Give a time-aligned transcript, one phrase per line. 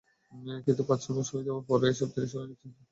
[0.65, 2.77] কিন্তু পাঁচ-ছয় মাস হয়ে যাওয়ার পরও এসব তিনি সরিয়ে নিচ্ছেন না।